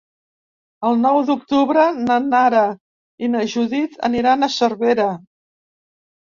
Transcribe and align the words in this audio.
El 0.87 0.95
nou 1.01 1.19
d'octubre 1.27 1.83
na 1.99 2.17
Nara 2.31 2.65
i 3.27 3.31
na 3.37 3.45
Judit 3.55 4.03
aniran 4.11 4.43
a 4.43 4.53
Cervera. 4.59 5.09